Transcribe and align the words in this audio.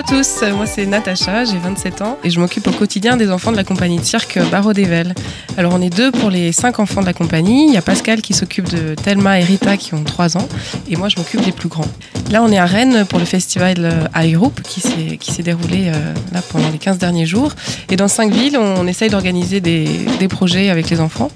À 0.00 0.02
tous, 0.02 0.42
moi 0.54 0.64
c'est 0.64 0.86
Natacha, 0.86 1.44
j'ai 1.44 1.58
27 1.58 2.00
ans 2.00 2.16
et 2.24 2.30
je 2.30 2.40
m'occupe 2.40 2.66
au 2.66 2.70
quotidien 2.70 3.18
des 3.18 3.30
enfants 3.30 3.52
de 3.52 3.56
la 3.56 3.64
compagnie 3.64 3.98
de 3.98 4.04
cirque 4.04 4.38
Barreau 4.50 4.72
d'Evel. 4.72 5.14
Alors 5.58 5.74
on 5.74 5.82
est 5.82 5.94
deux 5.94 6.10
pour 6.10 6.30
les 6.30 6.52
cinq 6.52 6.78
enfants 6.78 7.02
de 7.02 7.06
la 7.06 7.12
compagnie, 7.12 7.66
il 7.68 7.74
y 7.74 7.76
a 7.76 7.82
Pascal 7.82 8.22
qui 8.22 8.32
s'occupe 8.32 8.70
de 8.70 8.94
Thelma 8.94 9.40
et 9.40 9.44
Rita 9.44 9.76
qui 9.76 9.92
ont 9.92 10.02
3 10.02 10.38
ans 10.38 10.48
et 10.88 10.96
moi 10.96 11.10
je 11.10 11.16
m'occupe 11.18 11.44
des 11.44 11.52
plus 11.52 11.68
grands. 11.68 11.88
Là 12.30 12.42
on 12.42 12.50
est 12.50 12.56
à 12.56 12.64
Rennes 12.64 13.04
pour 13.04 13.18
le 13.18 13.26
festival 13.26 14.08
iGroup 14.14 14.62
qui 14.62 14.80
s'est, 14.80 15.42
déroulé 15.42 15.88
euh, 15.88 16.14
là 16.32 16.40
pendant 16.50 16.70
les 16.70 16.78
15 16.78 16.96
derniers 16.96 17.26
jours 17.26 17.52
et 17.90 17.96
dans 17.96 18.08
cinq 18.08 18.32
villes 18.32 18.56
on, 18.56 18.86
essaye 18.86 19.10
d'organiser 19.10 19.60
des, 19.60 19.86
des 20.18 20.28
projets 20.28 20.70
avec 20.70 20.88
les 20.88 21.00
enfants 21.00 21.30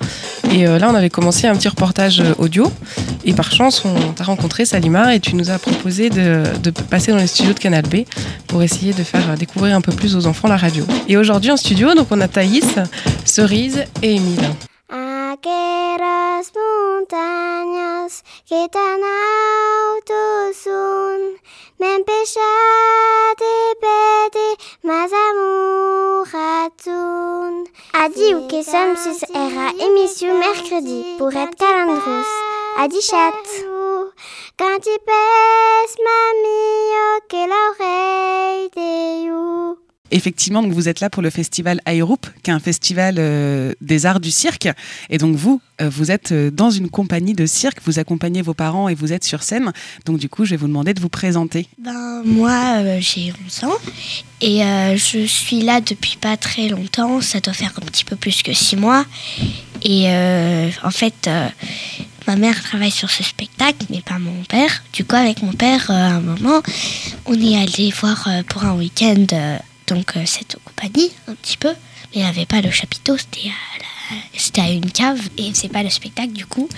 et 0.53 0.67
euh, 0.67 0.79
là 0.79 0.89
on 0.91 0.95
avait 0.95 1.11
commencé 1.11 1.47
un 1.47 1.57
petit 1.57 1.69
reportage 1.69 2.21
euh, 2.21 2.35
audio 2.39 2.71
et 3.25 3.35
par 3.35 3.53
chance 3.53 3.85
on 3.85 4.13
t'a 4.13 4.25
rencontré 4.25 4.65
Salima 4.65 5.15
et 5.15 5.21
tu 5.21 5.37
nous 5.37 5.51
as 5.51 5.59
proposé 5.59 6.09
de, 6.09 6.45
de 6.63 6.71
passer 6.71 7.13
dans 7.13 7.19
les 7.19 7.27
studios 7.27 7.53
de 7.53 7.59
Canal 7.59 7.83
B 7.83 8.05
pour 8.55 8.63
essayer 8.63 8.93
de 8.93 9.03
faire 9.03 9.37
découvrir 9.37 9.75
un 9.75 9.81
peu 9.81 9.91
plus 9.91 10.15
aux 10.15 10.29
enfants 10.29 10.47
la 10.47 10.57
radio. 10.57 10.85
Et 11.09 11.17
aujourd'hui 11.17 11.51
en 11.51 11.57
studio, 11.57 11.93
donc 11.95 12.07
on 12.13 12.21
a 12.21 12.29
Thaïs, 12.29 12.77
Cerise 13.25 13.83
et 14.01 14.15
Émile. 14.15 14.49
Aqueras 14.89 16.47
montañas 16.55 18.23
que 18.49 18.69
tan 18.69 19.01
alto 19.35 20.55
son, 20.63 21.19
me 21.81 21.97
empezate 21.99 23.55
pede 23.83 24.47
mas 24.85 25.11
amour 25.27 26.29
atun. 26.63 27.65
Adi 28.05 28.35
ou 28.37 28.47
kesam 28.47 28.95
sus 29.03 29.25
era 29.35 29.73
émission 29.85 30.39
mercredi 30.39 31.03
pour 31.19 31.35
être 31.35 31.57
calandros. 31.57 32.31
Adi 32.79 33.01
chat. 33.01 33.74
Quand 34.59 34.77
tu 34.77 34.91
pèses 35.05 35.97
mamie, 36.05 37.25
que 37.29 37.37
l'oreille 37.37 38.71
de 38.77 39.27
you. 39.27 39.79
Effectivement, 40.11 40.63
donc 40.63 40.73
vous 40.73 40.89
êtes 40.89 41.01
là 41.01 41.11
pour 41.11 41.23
le 41.23 41.31
festival 41.31 41.81
Aéroupe, 41.87 42.27
qui 42.43 42.51
est 42.51 42.55
un 42.55 42.61
festival 42.61 43.17
euh, 43.19 43.73
des 43.81 44.07
arts 44.07 44.21
du 44.21 44.31
cirque. 44.31 44.69
Et 45.11 45.19
donc 45.19 45.35
vous, 45.35 45.61
euh, 45.81 45.89
vous 45.89 46.11
êtes 46.11 46.31
euh, 46.31 46.51
dans 46.51 46.71
une 46.71 46.89
compagnie 46.89 47.33
de 47.33 47.47
cirque, 47.47 47.79
vous 47.85 47.99
accompagnez 47.99 48.43
vos 48.43 48.55
parents 48.55 48.89
et 48.89 48.95
vous 48.95 49.13
êtes 49.13 49.25
sur 49.25 49.43
scène. 49.43 49.73
Donc 50.05 50.19
du 50.19 50.29
coup, 50.29 50.45
je 50.45 50.51
vais 50.51 50.57
vous 50.57 50.69
demander 50.69 50.95
de 50.95 51.01
vous 51.01 51.09
présenter. 51.09 51.67
Ben, 51.79 52.23
moi, 52.25 52.77
euh, 52.79 52.99
j'ai 53.01 53.33
11 53.47 53.65
ans 53.65 53.79
et 54.41 54.63
euh, 54.63 54.97
je 54.97 55.27
suis 55.27 55.63
là 55.63 55.81
depuis 55.81 56.17
pas 56.21 56.37
très 56.37 56.69
longtemps. 56.69 57.21
Ça 57.21 57.41
doit 57.41 57.55
faire 57.55 57.73
un 57.83 57.87
petit 57.87 58.05
peu 58.05 58.15
plus 58.15 58.43
que 58.43 58.53
6 58.53 58.77
mois. 58.77 59.07
Et 59.83 60.05
euh, 60.09 60.69
en 60.83 60.91
fait, 60.91 61.27
euh, 61.27 61.49
ma 62.27 62.37
mère 62.37 62.63
travaille 62.63 62.91
sur 62.91 63.11
ce 63.11 63.23
spectacle, 63.23 63.87
mais 63.91 64.01
pas 64.03 64.19
mon 64.19 64.43
père. 64.45 64.83
Du 64.93 65.05
coup, 65.05 65.17
avec 65.17 65.43
mon 65.43 65.53
père, 65.53 65.91
euh, 65.91 65.95
à 65.95 66.15
un 66.15 66.21
moment, 66.21 66.63
on 67.27 67.35
est 67.41 67.57
allé 67.61 67.91
voir 67.91 68.27
euh, 68.29 68.43
pour 68.45 68.65
un 68.65 68.75
week-end 68.75 69.27
euh, 69.33 69.59
donc 69.87 70.15
cette 70.25 70.57
compagnie, 70.65 71.11
un 71.29 71.35
petit 71.35 71.57
peu. 71.57 71.69
Mais 71.71 72.21
il 72.21 72.23
n'y 72.23 72.29
avait 72.29 72.47
pas 72.47 72.61
le 72.61 72.71
chapiteau, 72.71 73.17
c'était 73.19 73.49
à, 73.49 74.13
la- 74.59 74.65
à 74.65 74.71
une 74.71 74.91
cave 74.91 75.21
et 75.39 75.51
c'est 75.55 75.69
pas 75.69 75.83
le 75.83 75.91
spectacle 75.91 76.33
du 76.33 76.47
coup. 76.47 76.69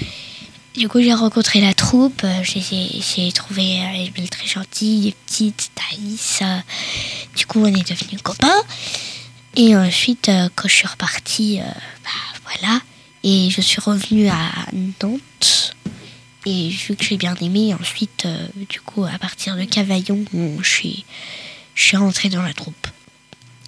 Du 0.76 0.88
coup, 0.88 1.00
j'ai 1.00 1.14
rencontré 1.14 1.60
la 1.62 1.72
troupe. 1.72 2.24
J'ai 2.42 3.32
trouvé 3.32 3.76
Emile 3.94 4.28
très 4.28 4.46
gentille, 4.46 5.00
les 5.06 5.12
petites, 5.12 5.70
Thaïs. 5.74 6.42
du 7.34 7.46
coup, 7.46 7.60
on 7.62 7.66
est 7.66 7.88
devenus 7.88 8.20
copains. 8.22 8.62
Et 9.56 9.74
ensuite, 9.74 10.30
quand 10.54 10.68
je 10.68 10.74
suis 10.74 10.86
repartie, 10.86 11.60
bah, 12.04 12.40
voilà. 12.44 12.80
Et 13.28 13.50
je 13.50 13.60
suis 13.60 13.80
revenue 13.80 14.28
à 14.28 14.38
Nantes. 15.02 15.74
Et 16.46 16.68
vu 16.68 16.94
que 16.94 17.02
j'ai 17.04 17.16
bien 17.16 17.34
aimé, 17.40 17.74
ensuite, 17.74 18.22
euh, 18.24 18.46
du 18.70 18.80
coup, 18.80 19.02
à 19.02 19.18
partir 19.18 19.56
de 19.56 19.64
Cavaillon, 19.64 20.24
on- 20.32 20.62
je 20.62 20.68
suis, 20.70 21.04
je 21.74 21.82
suis 21.82 21.96
rentrée 21.96 22.28
dans 22.28 22.42
la 22.42 22.52
troupe. 22.54 22.86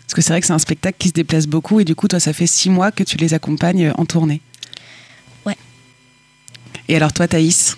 Parce 0.03 0.15
que 0.15 0.21
c'est 0.23 0.31
vrai 0.33 0.41
que 0.41 0.47
c'est 0.47 0.53
un 0.53 0.61
spectacle 0.61 0.97
qui 0.97 1.09
se 1.09 1.13
déplace 1.13 1.49
beaucoup 1.49 1.81
et 1.81 1.85
du 1.85 1.97
coup, 1.97 2.07
toi, 2.07 2.21
ça 2.21 2.33
fait 2.33 2.47
six 2.47 2.71
mois 2.71 2.93
que 2.93 3.03
tu 3.03 3.17
les 3.17 3.35
accompagnes 3.35 3.93
en 3.99 4.05
tournée. 4.07 4.41
Ouais. 5.45 5.57
Et 6.89 6.95
alors 6.95 7.13
toi, 7.13 7.27
Thaïs? 7.27 7.77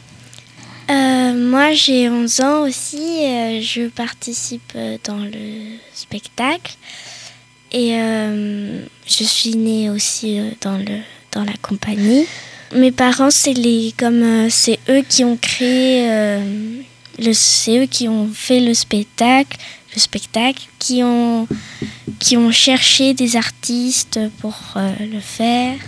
Euh, 0.91 1.33
moi, 1.51 1.73
j'ai 1.73 2.11
11 2.11 2.41
ans 2.41 2.61
aussi. 2.69 2.99
euh, 3.25 3.63
je 3.63 3.89
participe 3.89 4.73
euh, 4.77 4.99
dans 5.05 5.17
le 5.19 5.79
spectacle. 5.95 6.75
Et 7.73 7.95
euh, 7.95 8.85
je 9.07 9.25
suis 9.25 9.57
née 9.57 9.89
aussi 9.89 10.39
euh, 10.41 10.51
dans, 10.61 10.77
le, 10.77 11.01
dans 11.33 11.45
la 11.45 11.55
compagnie. 11.63 12.27
Mes 12.75 12.93
parents, 12.93 13.31
c'est 13.31 13.53
les 13.53 13.93
comme 13.97 14.23
euh, 14.23 14.49
c'est 14.49 14.79
eux 14.89 15.03
qui 15.09 15.25
ont 15.25 15.37
créé 15.37 16.09
euh, 16.09 16.81
le 17.19 17.33
c'est 17.33 17.79
eux 17.79 17.87
qui 17.87 18.09
ont 18.09 18.29
fait 18.33 18.61
le 18.61 18.75
spectacle, 18.75 19.57
le 19.95 20.01
spectacle, 20.01 20.63
qui 20.79 21.03
ont 21.03 21.49
qui 22.21 22.37
ont 22.37 22.53
cherché 22.53 23.13
des 23.15 23.37
artistes 23.37 24.21
pour 24.41 24.57
euh, 24.77 24.93
le 25.01 25.21
faire. 25.21 25.79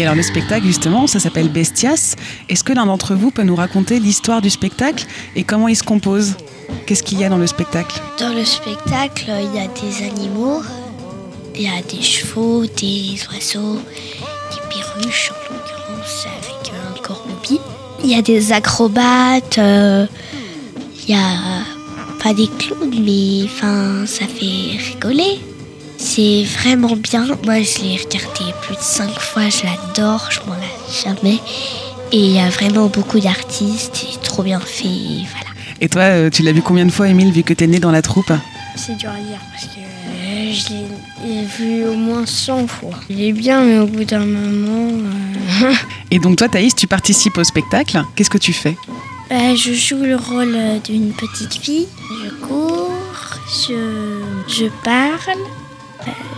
Et 0.00 0.04
alors 0.04 0.14
le 0.14 0.22
spectacle, 0.22 0.64
justement, 0.64 1.06
ça 1.06 1.20
s'appelle 1.20 1.50
Bestias. 1.50 2.16
Est-ce 2.48 2.64
que 2.64 2.72
l'un 2.72 2.86
d'entre 2.86 3.14
vous 3.14 3.30
peut 3.30 3.42
nous 3.42 3.54
raconter 3.54 4.00
l'histoire 4.00 4.40
du 4.40 4.48
spectacle 4.48 5.04
et 5.36 5.44
comment 5.44 5.68
il 5.68 5.76
se 5.76 5.82
compose? 5.82 6.36
Qu'est-ce 6.86 7.02
qu'il 7.02 7.20
y 7.20 7.24
a 7.24 7.28
dans 7.28 7.36
le 7.36 7.46
spectacle? 7.46 8.00
Dans 8.18 8.32
le 8.32 8.46
spectacle, 8.46 9.26
il 9.28 9.54
y 9.54 9.62
a 9.62 9.66
des 9.66 10.06
animaux, 10.06 10.62
il 11.54 11.64
y 11.64 11.68
a 11.68 11.82
des 11.82 12.00
chevaux, 12.00 12.64
des 12.64 13.18
oiseaux, 13.30 13.78
des 14.50 14.74
perruches 14.74 15.32
en 15.32 15.52
l'occurrence 15.52 16.26
avec 16.38 16.72
un 16.72 17.02
cornoubi. 17.02 17.60
Il 18.02 18.08
y 18.08 18.14
a 18.14 18.22
des 18.22 18.52
acrobates, 18.52 19.58
euh, 19.58 20.06
il 21.06 21.14
y 21.14 21.18
a 21.18 21.62
pas 22.24 22.32
des 22.32 22.48
clowns, 22.58 23.02
mais 23.04 23.42
enfin 23.44 24.06
ça 24.06 24.24
fait 24.24 24.78
rigoler. 24.78 25.40
C'est 26.02 26.44
vraiment 26.44 26.96
bien. 26.96 27.26
Moi 27.44 27.62
je 27.62 27.82
l'ai 27.82 27.96
regardé 27.98 28.54
plus 28.62 28.74
de 28.74 28.80
cinq 28.80 29.10
fois, 29.20 29.48
je 29.50 29.64
l'adore, 29.64 30.28
je 30.30 30.40
m'en 30.48 30.54
lasse 30.54 31.04
jamais. 31.04 31.38
Et 32.10 32.18
il 32.18 32.32
y 32.32 32.40
a 32.40 32.48
vraiment 32.48 32.86
beaucoup 32.86 33.20
d'artistes, 33.20 34.06
c'est 34.10 34.22
trop 34.22 34.42
bien 34.42 34.58
fait, 34.60 34.86
voilà. 35.30 35.50
Et 35.82 35.88
toi, 35.88 36.02
euh, 36.02 36.30
tu 36.30 36.42
l'as 36.42 36.52
vu 36.52 36.62
combien 36.62 36.84
de 36.86 36.90
fois, 36.90 37.06
Émile, 37.08 37.30
vu 37.32 37.42
que 37.42 37.52
t'es 37.54 37.66
né 37.66 37.78
dans 37.78 37.90
la 37.92 38.02
troupe? 38.02 38.32
C'est 38.76 38.96
dur 38.96 39.10
à 39.10 39.20
dire 39.20 39.38
parce 39.52 39.64
que 39.66 39.78
euh, 39.78 40.52
je 40.52 41.26
l'ai 41.26 41.44
vu 41.44 41.84
au 41.86 41.94
moins 41.94 42.24
100 42.26 42.66
fois. 42.66 42.90
Il 43.10 43.22
est 43.22 43.32
bien, 43.32 43.62
mais 43.62 43.78
au 43.78 43.86
bout 43.86 44.04
d'un 44.04 44.24
moment. 44.24 44.90
euh, 45.62 45.72
Et 46.10 46.18
donc 46.18 46.36
toi, 46.36 46.48
Thaïs, 46.48 46.74
tu 46.74 46.86
participes 46.86 47.36
au 47.38 47.44
spectacle. 47.44 48.02
Qu'est-ce 48.16 48.30
que 48.30 48.38
tu 48.38 48.52
fais? 48.54 48.76
Je 49.30 49.74
joue 49.74 50.02
le 50.02 50.16
rôle 50.16 50.56
d'une 50.84 51.12
petite 51.12 51.54
fille. 51.62 51.86
Je 52.24 52.30
cours, 52.46 52.90
je, 53.68 54.18
je 54.48 54.66
parle, 54.82 55.38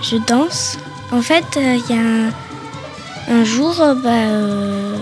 je 0.02 0.16
danse. 0.16 0.78
En 1.12 1.22
fait, 1.22 1.44
euh, 1.56 1.76
il 1.88 1.94
y 1.94 1.98
a 1.98 3.32
un, 3.34 3.44
jour, 3.44 3.80
euh, 3.80 3.94
bah, 3.94 4.10
euh, 4.10 4.96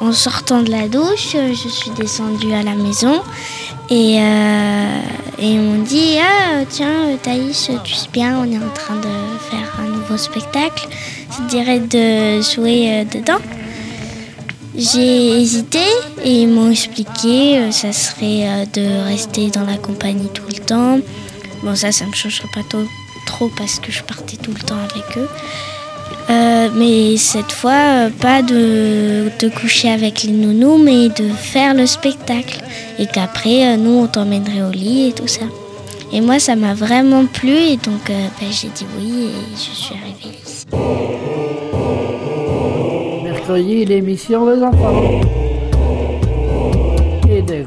en 0.00 0.12
sortant 0.12 0.62
de 0.62 0.70
la 0.70 0.88
douche, 0.88 1.34
je 1.34 1.68
suis 1.68 1.90
descendue 1.90 2.52
à 2.52 2.62
la 2.62 2.74
maison 2.74 3.22
et, 3.90 4.18
euh, 4.20 5.00
et 5.38 5.58
on 5.58 5.82
dit 5.82 6.16
Ah, 6.20 6.64
tiens, 6.68 7.16
Thaïs, 7.22 7.70
tu 7.84 7.94
sais 7.94 8.08
bien, 8.12 8.38
on 8.38 8.50
est 8.50 8.56
en 8.56 8.70
train 8.74 8.96
de 8.96 9.50
faire 9.50 9.72
un 9.80 9.88
nouveau 9.88 10.14
au 10.14 10.18
spectacle, 10.18 10.88
je 11.36 11.48
dirais 11.48 11.80
de 11.80 12.40
jouer 12.42 13.06
dedans. 13.12 13.40
J'ai 14.74 15.40
hésité 15.40 15.84
et 16.24 16.42
ils 16.42 16.48
m'ont 16.48 16.70
expliqué 16.70 17.70
ça 17.72 17.92
serait 17.92 18.66
de 18.72 19.04
rester 19.04 19.50
dans 19.50 19.64
la 19.64 19.76
compagnie 19.76 20.28
tout 20.32 20.46
le 20.48 20.58
temps. 20.58 20.98
Bon 21.62 21.76
ça 21.76 21.92
ça 21.92 22.06
me 22.06 22.12
changerait 22.12 22.48
pas 22.54 22.62
trop, 22.68 22.84
trop 23.32 23.50
parce 23.56 23.78
que 23.78 23.90
je 23.90 24.02
partais 24.02 24.36
tout 24.36 24.52
le 24.52 24.60
temps 24.60 24.82
avec 24.90 25.16
eux. 25.16 25.28
Euh, 26.30 26.68
mais 26.74 27.16
cette 27.16 27.50
fois, 27.50 27.72
euh, 27.72 28.10
pas 28.10 28.42
de, 28.42 29.30
de 29.40 29.48
coucher 29.48 29.90
avec 29.90 30.22
les 30.22 30.32
nounous, 30.32 30.78
mais 30.78 31.08
de 31.08 31.28
faire 31.28 31.74
le 31.74 31.86
spectacle. 31.86 32.62
Et 32.98 33.06
qu'après, 33.06 33.58
euh, 33.66 33.76
nous, 33.76 33.96
on 34.02 34.06
t'emmènerait 34.06 34.62
au 34.62 34.70
lit 34.70 35.08
et 35.08 35.12
tout 35.12 35.26
ça. 35.26 35.46
Et 36.12 36.20
moi, 36.20 36.38
ça 36.38 36.54
m'a 36.56 36.74
vraiment 36.74 37.24
plu 37.24 37.56
et 37.56 37.78
donc 37.78 38.04
ben, 38.06 38.50
j'ai 38.50 38.68
dit 38.68 38.86
oui 38.98 39.30
et 39.30 39.54
je 39.54 39.74
suis 39.74 39.94
arrivée 39.94 40.36
ici. 40.44 40.66
Mercredi, 43.24 43.86
l'émission 43.86 44.44
des 44.44 44.62
enfants. 44.62 45.02
Et 47.30 47.40
des 47.40 47.64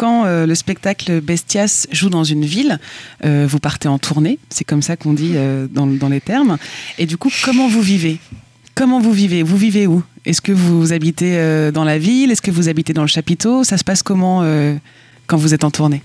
Quand 0.00 0.24
euh, 0.24 0.46
le 0.46 0.54
spectacle 0.54 1.20
Bestias 1.20 1.86
joue 1.92 2.08
dans 2.08 2.24
une 2.24 2.46
ville, 2.46 2.80
euh, 3.26 3.46
vous 3.46 3.58
partez 3.58 3.86
en 3.86 3.98
tournée, 3.98 4.38
c'est 4.48 4.64
comme 4.64 4.80
ça 4.80 4.96
qu'on 4.96 5.12
dit 5.12 5.32
euh, 5.34 5.68
dans, 5.70 5.86
dans 5.86 6.08
les 6.08 6.22
termes. 6.22 6.56
Et 6.96 7.04
du 7.04 7.18
coup, 7.18 7.30
comment 7.44 7.68
vous 7.68 7.82
vivez? 7.82 8.18
Comment 8.74 8.98
vous 8.98 9.12
vivez? 9.12 9.42
Vous 9.42 9.58
vivez 9.58 9.86
où? 9.86 10.02
Est-ce 10.24 10.40
que 10.40 10.52
vous 10.52 10.94
habitez 10.94 11.70
dans 11.70 11.84
la 11.84 11.98
ville? 11.98 12.30
Est-ce 12.30 12.40
que 12.40 12.50
vous 12.50 12.70
habitez 12.70 12.94
dans 12.94 13.02
le 13.02 13.08
chapiteau? 13.08 13.62
Ça 13.62 13.76
se 13.76 13.84
passe 13.84 14.02
comment 14.02 14.42
quand 15.26 15.36
vous 15.36 15.52
êtes 15.52 15.64
en 15.64 15.70
tournée? 15.70 16.02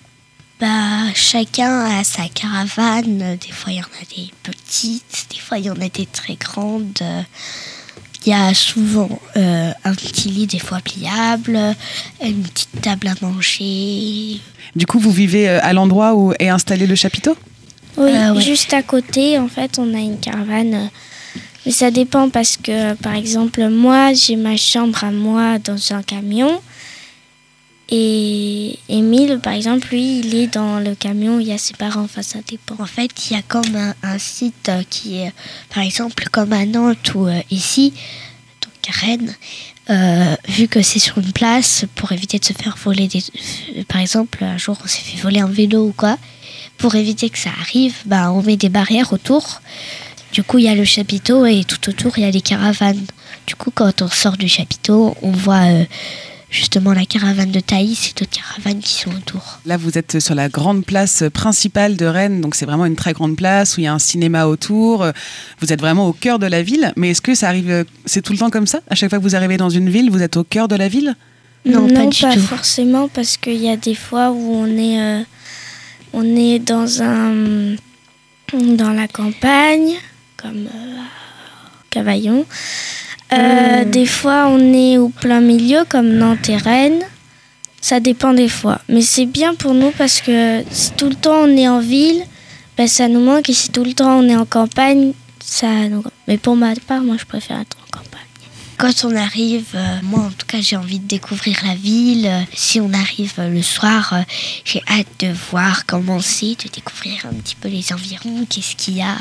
Bah, 0.59 1.13
chacun 1.13 1.85
a 1.85 2.03
sa 2.03 2.27
caravane. 2.27 3.37
Des 3.39 3.53
fois, 3.53 3.71
il 3.71 3.77
y 3.77 3.81
en 3.81 3.83
a 3.83 4.05
des 4.13 4.29
petites, 4.43 5.27
des 5.31 5.39
fois, 5.39 5.57
il 5.57 5.67
y 5.67 5.69
en 5.69 5.79
a 5.79 5.87
des 5.87 6.05
très 6.05 6.35
grandes. 6.35 7.01
Il 8.25 8.31
y 8.31 8.33
a 8.33 8.53
souvent 8.55 9.09
euh, 9.37 9.71
un 9.83 9.93
petit 9.93 10.29
lit, 10.29 10.47
des 10.47 10.57
fois 10.59 10.79
pliable, 10.79 11.59
une 12.23 12.41
petite 12.41 12.81
table 12.81 13.07
à 13.07 13.13
manger. 13.21 14.39
Du 14.75 14.87
coup, 14.87 14.97
vous 14.99 15.11
vivez 15.11 15.47
euh, 15.47 15.59
à 15.61 15.73
l'endroit 15.73 16.15
où 16.15 16.33
est 16.39 16.49
installé 16.49 16.87
le 16.87 16.95
chapiteau? 16.95 17.37
Oui, 17.97 18.09
Euh, 18.11 18.33
ouais. 18.33 18.41
juste 18.41 18.73
à 18.73 18.81
côté, 18.81 19.37
en 19.37 19.47
fait, 19.47 19.77
on 19.77 19.93
a 19.93 19.99
une 19.99 20.19
caravane. 20.19 20.89
Mais 21.65 21.71
ça 21.71 21.91
dépend 21.91 22.29
parce 22.29 22.57
que, 22.57 22.93
par 22.95 23.13
exemple, 23.13 23.67
moi, 23.69 24.13
j'ai 24.13 24.35
ma 24.35 24.57
chambre 24.57 25.03
à 25.03 25.11
moi 25.11 25.59
dans 25.59 25.93
un 25.93 26.01
camion. 26.03 26.59
Et 27.89 28.79
Émile, 28.89 29.39
par 29.43 29.53
exemple, 29.53 29.89
lui, 29.91 30.19
il 30.19 30.33
est 30.35 30.47
dans 30.47 30.79
le 30.79 30.95
camion, 30.95 31.39
il 31.39 31.47
y 31.47 31.51
a 31.53 31.57
ses 31.57 31.75
parents, 31.75 32.01
enfin, 32.01 32.23
ça 32.23 32.39
dépend. 32.47 32.75
En 32.79 32.87
fait, 32.87 33.11
il 33.29 33.35
y 33.35 33.39
a 33.39 33.43
comme 33.43 33.93
un, 34.01 34.17
site 34.17 34.69
euh, 34.69 34.81
qui 34.89 35.17
est, 35.17 35.31
par 35.73 35.83
exemple, 35.83 36.27
comme 36.31 36.51
à 36.53 36.65
Nantes 36.65 37.13
ou 37.13 37.27
euh, 37.27 37.39
ici, 37.51 37.93
donc 38.61 38.73
à 38.89 39.05
Rennes, 39.05 39.35
euh, 39.91 40.35
vu 40.47 40.67
que 40.67 40.81
c'est 40.81 40.97
sur 40.97 41.19
une 41.19 41.31
place, 41.31 41.85
pour 41.93 42.11
éviter 42.11 42.39
de 42.39 42.45
se 42.45 42.53
faire 42.53 42.75
voler 42.83 43.07
des... 43.07 43.23
euh, 43.77 43.83
Par 43.87 44.01
exemple, 44.01 44.43
un 44.43 44.57
jour, 44.57 44.77
on 44.83 44.87
s'est 44.87 45.01
fait 45.03 45.21
voler 45.21 45.39
un 45.39 45.47
vélo 45.47 45.89
ou 45.89 45.93
quoi. 45.95 46.17
Pour 46.79 46.95
éviter 46.95 47.29
que 47.29 47.37
ça 47.37 47.51
arrive, 47.61 47.93
bah, 48.05 48.31
on 48.31 48.41
met 48.41 48.57
des 48.57 48.69
barrières 48.69 49.13
autour. 49.13 49.61
Du 50.33 50.43
coup, 50.43 50.57
il 50.57 50.65
y 50.65 50.69
a 50.69 50.75
le 50.75 50.85
chapiteau 50.85 51.45
et 51.45 51.63
tout 51.63 51.87
autour, 51.89 52.17
il 52.17 52.23
y 52.23 52.27
a 52.27 52.31
les 52.31 52.41
caravanes. 52.41 53.05
Du 53.45 53.55
coup, 53.55 53.71
quand 53.73 54.01
on 54.01 54.09
sort 54.09 54.37
du 54.37 54.49
chapiteau, 54.49 55.15
on 55.21 55.31
voit 55.31 55.71
euh, 55.71 55.85
justement 56.55 56.93
la 56.93 57.05
caravane 57.05 57.51
de 57.51 57.59
Thaïs 57.59 58.09
et 58.09 58.13
d'autres 58.19 58.31
caravanes 58.31 58.79
qui 58.79 58.93
sont 58.93 59.09
autour. 59.11 59.59
Là, 59.65 59.77
vous 59.77 59.97
êtes 59.97 60.19
sur 60.19 60.35
la 60.35 60.47
grande 60.47 60.85
place 60.85 61.23
principale 61.33 61.97
de 61.97 62.05
Rennes, 62.05 62.41
donc 62.41 62.55
c'est 62.55 62.65
vraiment 62.65 62.85
une 62.85 62.95
très 62.95 63.13
grande 63.13 63.35
place 63.35 63.75
où 63.77 63.81
il 63.81 63.83
y 63.83 63.87
a 63.87 63.93
un 63.93 63.99
cinéma 63.99 64.45
autour. 64.45 65.05
Vous 65.59 65.73
êtes 65.73 65.81
vraiment 65.81 66.07
au 66.07 66.13
cœur 66.13 66.39
de 66.39 66.47
la 66.47 66.63
ville, 66.63 66.93
mais 66.95 67.11
est-ce 67.11 67.21
que 67.21 67.35
ça 67.35 67.49
arrive, 67.49 67.85
c'est 68.05 68.21
tout 68.21 68.31
le 68.31 68.39
temps 68.39 68.49
comme 68.49 68.67
ça? 68.67 68.79
À 68.89 68.95
chaque 68.95 69.09
fois 69.09 69.19
que 69.19 69.23
vous 69.23 69.35
arrivez 69.35 69.57
dans 69.57 69.69
une 69.69 69.89
ville, 69.89 70.09
vous 70.09 70.21
êtes 70.21 70.37
au 70.37 70.43
cœur 70.43 70.67
de 70.67 70.75
la 70.75 70.87
ville? 70.87 71.15
Non, 71.65 71.87
pas 71.87 72.05
du 72.05 72.19
tout. 72.19 72.39
forcément, 72.41 73.07
parce 73.09 73.37
qu'il 73.37 73.57
y 73.57 73.69
a 73.69 73.75
des 73.75 73.95
fois 73.95 74.31
où 74.31 74.53
on 74.53 74.67
est, 74.67 75.01
euh, 75.01 75.23
on 76.13 76.23
est 76.35 76.59
dans 76.59 77.01
un, 77.01 77.75
dans 78.53 78.91
la 78.91 79.07
campagne, 79.07 79.95
comme 80.37 80.67
euh, 80.67 80.99
à 80.99 81.07
Cavaillon. 81.89 82.45
Euh, 83.35 83.83
Des 83.85 84.05
fois, 84.05 84.47
on 84.47 84.73
est 84.73 84.97
au 84.97 85.09
plein 85.09 85.41
milieu, 85.41 85.83
comme 85.87 86.09
Nantes 86.09 86.49
et 86.49 86.57
Rennes. 86.57 87.03
Ça 87.81 87.99
dépend 87.99 88.33
des 88.33 88.49
fois. 88.49 88.79
Mais 88.89 89.01
c'est 89.01 89.27
bien 89.27 89.53
pour 89.53 89.73
nous 89.75 89.91
parce 89.91 90.19
que 90.21 90.63
si 90.71 90.91
tout 90.93 91.07
le 91.07 91.15
temps 91.15 91.41
on 91.43 91.55
est 91.55 91.67
en 91.67 91.79
ville, 91.79 92.23
ben, 92.77 92.87
ça 92.87 93.07
nous 93.07 93.19
manque. 93.19 93.49
Et 93.49 93.53
si 93.53 93.69
tout 93.71 93.83
le 93.83 93.93
temps 93.93 94.17
on 94.19 94.27
est 94.27 94.35
en 94.35 94.45
campagne, 94.45 95.13
ça 95.43 95.67
nous... 95.89 96.03
Mais 96.27 96.37
pour 96.37 96.55
ma 96.55 96.73
part, 96.87 97.01
moi, 97.01 97.15
je 97.19 97.25
préfère 97.25 97.59
être 97.59 97.77
en 97.85 97.97
campagne. 97.99 98.24
Quand 98.77 99.05
on 99.05 99.15
arrive, 99.15 99.67
euh, 99.73 99.99
moi 100.03 100.19
en 100.21 100.29
tout 100.29 100.45
cas 100.45 100.59
j'ai 100.59 100.75
envie 100.75 100.99
de 100.99 101.07
découvrir 101.07 101.57
la 101.65 101.75
ville. 101.75 102.29
Si 102.53 102.79
on 102.81 102.91
arrive 102.93 103.33
euh, 103.39 103.49
le 103.49 103.61
soir, 103.63 104.11
euh, 104.13 104.21
j'ai 104.65 104.81
hâte 104.89 105.07
de 105.19 105.33
voir 105.51 105.85
comment 105.85 106.19
c'est, 106.19 106.55
de 106.63 106.69
découvrir 106.73 107.25
un 107.25 107.33
petit 107.35 107.55
peu 107.55 107.69
les 107.69 107.93
environs, 107.93 108.45
qu'est-ce 108.49 108.75
qu'il 108.75 108.97
y 108.97 109.01
a. 109.01 109.15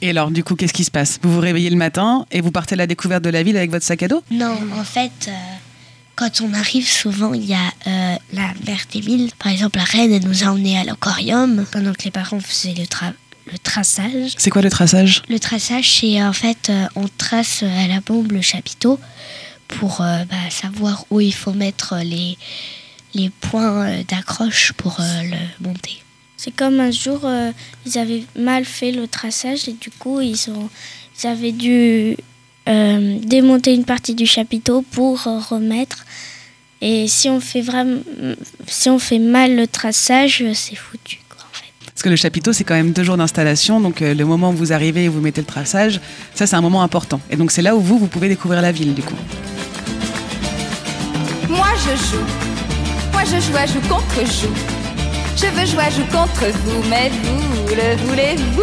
Et 0.00 0.10
alors, 0.10 0.30
du 0.30 0.44
coup, 0.44 0.54
qu'est-ce 0.54 0.72
qui 0.72 0.84
se 0.84 0.90
passe? 0.90 1.18
Vous 1.22 1.32
vous 1.34 1.40
réveillez 1.40 1.70
le 1.70 1.76
matin 1.76 2.26
et 2.30 2.40
vous 2.40 2.52
partez 2.52 2.74
à 2.74 2.76
la 2.76 2.86
découverte 2.86 3.24
de 3.24 3.30
la 3.30 3.42
ville 3.42 3.56
avec 3.56 3.70
votre 3.70 3.84
sac 3.84 4.02
à 4.04 4.08
dos? 4.08 4.22
Non, 4.30 4.56
en 4.78 4.84
fait, 4.84 5.10
euh, 5.28 5.32
quand 6.14 6.40
on 6.40 6.54
arrive, 6.54 6.88
souvent 6.88 7.34
il 7.34 7.44
y 7.44 7.54
a 7.54 7.72
la 8.32 8.52
mère 8.66 8.84
d'Émile. 8.92 9.30
Par 9.38 9.50
exemple, 9.50 9.78
la 9.78 9.84
reine, 9.84 10.12
elle 10.12 10.24
nous 10.24 10.44
a 10.44 10.46
emmenés 10.46 10.78
à 10.78 10.84
l'aquarium 10.84 11.64
pendant 11.72 11.92
que 11.92 12.04
les 12.04 12.10
parents 12.12 12.38
faisaient 12.40 12.74
le, 12.74 12.84
tra- 12.84 13.14
le 13.52 13.58
traçage. 13.58 14.32
C'est 14.38 14.50
quoi 14.50 14.62
le 14.62 14.70
traçage? 14.70 15.22
Le 15.28 15.38
traçage, 15.38 16.00
c'est 16.00 16.22
en 16.22 16.32
fait, 16.32 16.70
euh, 16.70 16.86
on 16.96 17.06
trace 17.18 17.62
euh, 17.62 17.84
à 17.84 17.86
la 17.86 18.00
bombe 18.00 18.32
le 18.32 18.40
chapiteau 18.40 18.98
pour 19.68 20.00
euh, 20.00 20.24
bah, 20.24 20.50
savoir 20.50 21.04
où 21.10 21.20
il 21.20 21.34
faut 21.34 21.52
mettre 21.52 21.96
les, 22.02 22.38
les 23.14 23.30
points 23.30 23.86
euh, 23.86 24.02
d'accroche 24.08 24.72
pour 24.72 24.96
euh, 25.00 25.22
le 25.24 25.66
monter. 25.66 26.02
C'est 26.36 26.50
comme 26.50 26.80
un 26.80 26.90
jour, 26.90 27.20
euh, 27.24 27.52
ils 27.86 27.98
avaient 27.98 28.24
mal 28.36 28.64
fait 28.64 28.90
le 28.90 29.06
traçage 29.06 29.68
et 29.68 29.74
du 29.74 29.90
coup, 29.90 30.20
ils, 30.20 30.50
ont, 30.50 30.68
ils 31.22 31.26
avaient 31.26 31.52
dû 31.52 32.16
euh, 32.68 33.18
démonter 33.20 33.74
une 33.74 33.84
partie 33.84 34.14
du 34.14 34.26
chapiteau 34.26 34.82
pour 34.82 35.26
euh, 35.26 35.38
remettre. 35.38 36.04
Et 36.80 37.06
si 37.06 37.28
on 37.28 37.38
fait 37.38 37.60
vraiment, 37.60 38.00
si 38.66 38.90
on 38.90 38.98
fait 38.98 39.20
mal 39.20 39.54
le 39.54 39.68
traçage, 39.68 40.42
euh, 40.42 40.52
c'est 40.52 40.74
foutu. 40.74 41.20
Parce 41.94 42.02
que 42.02 42.08
le 42.08 42.16
chapiteau, 42.16 42.52
c'est 42.52 42.64
quand 42.64 42.74
même 42.74 42.92
deux 42.92 43.04
jours 43.04 43.16
d'installation, 43.16 43.80
donc 43.80 44.00
euh, 44.00 44.14
le 44.14 44.24
moment 44.24 44.50
où 44.50 44.54
vous 44.54 44.72
arrivez 44.72 45.04
et 45.04 45.08
vous 45.08 45.20
mettez 45.20 45.40
le 45.40 45.46
traçage, 45.46 46.00
ça 46.34 46.46
c'est 46.46 46.56
un 46.56 46.60
moment 46.62 46.82
important. 46.82 47.20
Et 47.30 47.36
donc 47.36 47.50
c'est 47.50 47.62
là 47.62 47.76
où 47.76 47.80
vous, 47.80 47.98
vous 47.98 48.06
pouvez 48.06 48.28
découvrir 48.28 48.62
la 48.62 48.72
ville, 48.72 48.94
du 48.94 49.02
coup. 49.02 49.14
Moi 51.48 51.68
je 51.84 51.96
joue, 51.96 52.24
moi 53.12 53.22
je 53.24 53.38
joue 53.40 53.56
à 53.56 53.66
joue 53.66 53.80
contre 53.88 54.20
joue. 54.26 54.54
Je 55.36 55.46
veux 55.46 55.66
jouer 55.66 55.84
à 55.84 55.90
joue 55.90 56.04
contre 56.10 56.46
vous, 56.64 56.82
mais 56.88 57.10
vous 57.10 57.74
le 57.74 57.96
voulez-vous? 58.06 58.62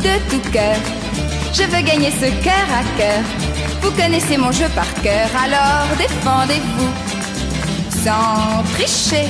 De 0.00 0.30
tout 0.30 0.50
cœur, 0.50 0.76
je 1.52 1.62
veux 1.62 1.82
gagner 1.82 2.10
ce 2.10 2.26
cœur 2.42 2.66
à 2.72 2.82
cœur. 2.98 3.22
Vous 3.82 3.90
connaissez 3.92 4.36
mon 4.36 4.50
jeu 4.52 4.66
par 4.74 4.92
cœur, 5.02 5.28
alors 5.44 5.86
défendez-vous. 5.96 6.88
Sans 8.04 8.62
tricher, 8.74 9.28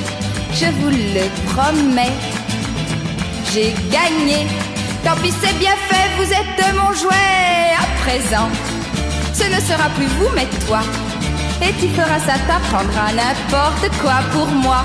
je 0.53 0.67
vous 0.67 0.91
le 0.91 1.25
promets. 1.51 2.13
J'ai 3.53 3.75
gagné, 3.91 4.47
tant 5.05 5.17
pis 5.23 5.33
c'est 5.41 5.59
bien 5.59 5.77
fait, 5.89 6.09
vous 6.17 6.31
êtes 6.33 6.75
mon 6.75 6.93
jouet 6.93 7.75
à 7.79 7.87
présent. 8.03 8.49
Ce 9.33 9.45
ne 9.45 9.61
sera 9.61 9.89
plus 9.97 10.07
vous, 10.19 10.29
mais 10.35 10.47
toi. 10.67 10.81
Et 11.63 11.73
tu 11.81 11.89
feras 11.89 12.21
ça, 12.21 12.35
t'apprendras 12.47 13.13
n'importe 13.13 13.91
quoi 14.03 14.21
pour 14.33 14.47
moi. 14.47 14.85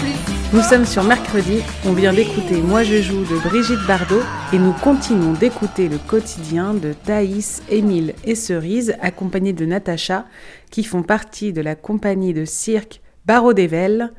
Nous 0.53 0.61
sommes 0.61 0.85
sur 0.85 1.03
mercredi, 1.03 1.61
on 1.85 1.93
vient 1.93 2.11
d'écouter 2.11 2.61
Moi 2.61 2.83
je 2.83 3.01
joue 3.01 3.23
de 3.23 3.39
Brigitte 3.39 3.87
Bardot 3.87 4.19
et 4.51 4.59
nous 4.59 4.73
continuons 4.73 5.31
d'écouter 5.31 5.87
le 5.87 5.97
quotidien 5.97 6.73
de 6.73 6.91
Thaïs, 6.91 7.63
Émile 7.69 8.15
et 8.25 8.35
Cerise 8.35 8.97
accompagnés 8.99 9.53
de 9.53 9.65
Natacha 9.65 10.25
qui 10.69 10.83
font 10.83 11.03
partie 11.03 11.53
de 11.53 11.61
la 11.61 11.75
compagnie 11.75 12.33
de 12.33 12.43
cirque 12.43 13.01
Barreau 13.25 13.53
d'Evel. 13.53 14.11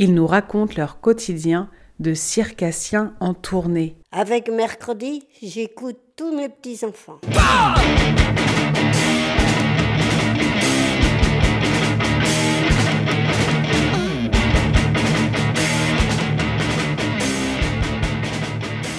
Ils 0.00 0.14
nous 0.14 0.26
racontent 0.26 0.74
leur 0.76 1.00
quotidien 1.00 1.70
de 2.00 2.12
circassiens 2.12 3.14
en 3.20 3.34
tournée. 3.34 3.94
Avec 4.10 4.50
mercredi, 4.50 5.28
j'écoute 5.40 5.98
tous 6.16 6.34
mes 6.34 6.48
petits-enfants. 6.48 7.20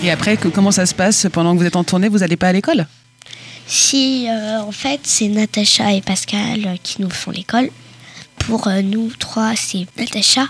Et 0.01 0.11
après, 0.11 0.37
que, 0.37 0.47
comment 0.47 0.71
ça 0.71 0.85
se 0.85 0.95
passe 0.95 1.27
pendant 1.31 1.53
que 1.53 1.59
vous 1.59 1.65
êtes 1.65 1.75
en 1.75 1.83
tournée 1.83 2.07
Vous 2.07 2.19
n'allez 2.19 2.37
pas 2.37 2.47
à 2.47 2.53
l'école? 2.53 2.87
Si, 3.67 4.27
euh, 4.29 4.61
en 4.61 4.71
fait, 4.71 5.01
c'est 5.03 5.27
Natacha 5.27 5.93
et 5.93 6.01
Pascal 6.01 6.65
euh, 6.65 6.75
qui 6.81 7.01
nous 7.01 7.09
font 7.09 7.31
l'école. 7.31 7.69
Pour 8.37 8.67
euh, 8.67 8.81
nous 8.81 9.11
trois, 9.19 9.53
c'est 9.57 9.85
Natacha. 9.97 10.47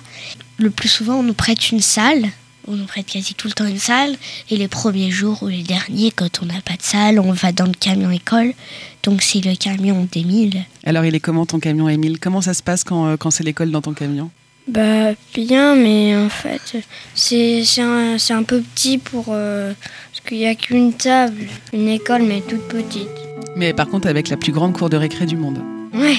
Le 0.58 0.70
plus 0.70 0.88
souvent, 0.88 1.16
on 1.16 1.24
nous 1.24 1.34
prête 1.34 1.72
une 1.72 1.82
salle. 1.82 2.28
On 2.68 2.76
nous 2.76 2.86
prête 2.86 3.08
quasi 3.08 3.34
tout 3.34 3.48
le 3.48 3.54
temps 3.54 3.66
une 3.66 3.80
salle. 3.80 4.16
Et 4.52 4.58
les 4.58 4.68
premiers 4.68 5.10
jours 5.10 5.42
ou 5.42 5.48
les 5.48 5.64
derniers, 5.64 6.12
quand 6.12 6.42
on 6.44 6.46
n'a 6.46 6.62
pas 6.62 6.76
de 6.76 6.84
salle, 6.84 7.20
on 7.20 7.32
va 7.32 7.52
dans 7.52 7.66
le 7.66 7.74
camion 7.74 8.12
école. 8.12 8.54
Donc 9.02 9.24
c'est 9.24 9.44
le 9.44 9.56
camion 9.56 10.08
d'Émile. 10.12 10.64
Alors, 10.86 11.06
il 11.06 11.16
est 11.16 11.20
comment 11.20 11.48
ton 11.48 11.60
camion, 11.60 11.90
Émile? 11.90 12.20
Comment 12.20 12.42
ça 12.42 12.54
se 12.54 12.62
passe 12.62 12.84
quand, 12.84 13.18
quand 13.18 13.32
c'est 13.32 13.44
l'école 13.44 13.72
dans 13.72 13.82
ton 13.82 13.94
camion? 13.94 14.30
Bah 14.70 15.14
bien, 15.34 15.76
mais 15.76 16.16
en 16.16 16.30
fait, 16.30 16.78
c'est 17.16 17.64
un, 17.80 18.18
un, 18.30 18.44
peu 18.44 18.62
petit 18.62 18.98
pour... 18.98 19.26
Euh, 19.30 19.74
parce 20.12 20.28
qu'il 20.28 20.38
n'y 20.38 20.48
a 20.48 20.56
qu'une 20.56 20.94
table, 20.94 21.48
une 21.74 21.88
école, 21.88 22.24
mais 22.24 22.42
toute 22.42 22.68
petite. 22.68 23.10
Mais 23.56 23.74
par 23.74 23.88
contre, 23.88 24.08
avec 24.08 24.30
la 24.30 24.38
plus 24.38 24.52
grande 24.52 24.74
cour 24.74 24.90
de 24.90 24.98
récré 24.98 25.26
du 25.26 25.38
monde. 25.38 25.60
Ouais, 25.94 26.18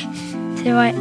c'est 0.57 0.71
vrai. 0.71 0.95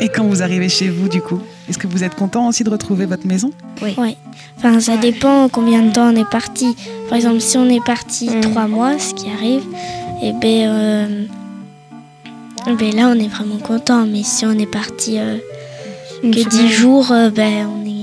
Et 0.00 0.08
quand 0.08 0.24
vous 0.24 0.42
arrivez 0.42 0.68
chez 0.68 0.88
vous, 0.88 1.08
du 1.08 1.20
coup, 1.20 1.40
est-ce 1.68 1.78
que 1.78 1.86
vous 1.86 2.02
êtes 2.02 2.14
content 2.14 2.48
aussi 2.48 2.64
de 2.64 2.70
retrouver 2.70 3.06
votre 3.06 3.26
maison 3.26 3.50
Oui. 3.82 4.16
Enfin, 4.58 4.80
ça 4.80 4.96
dépend 4.96 5.48
combien 5.48 5.82
de 5.82 5.92
temps 5.92 6.12
on 6.12 6.16
est 6.16 6.28
parti. 6.28 6.76
Par 7.08 7.16
exemple, 7.16 7.40
si 7.40 7.56
on 7.56 7.68
est 7.68 7.84
parti 7.84 8.30
mm. 8.30 8.40
trois 8.40 8.66
mois, 8.66 8.98
ce 8.98 9.14
qui 9.14 9.30
arrive, 9.30 9.62
et 10.22 10.28
eh 10.28 10.32
ben, 10.32 10.68
euh, 10.68 11.24
eh 12.68 12.74
ben 12.74 12.94
là, 12.94 13.08
on 13.08 13.18
est 13.18 13.28
vraiment 13.28 13.58
content. 13.58 14.06
Mais 14.06 14.22
si 14.22 14.44
on 14.44 14.52
est 14.52 14.70
parti 14.70 15.18
euh, 15.18 15.38
que 16.22 16.48
dix 16.48 16.68
jours, 16.68 17.10
euh, 17.10 17.30
ben 17.30 17.68
on 17.68 17.86
est 17.86 18.02